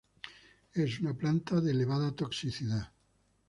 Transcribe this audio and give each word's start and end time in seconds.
Es 0.73 0.99
una 0.99 1.13
planta 1.13 1.61
de 1.61 1.69
elevada 1.69 2.15
toxicidad. 2.15 2.91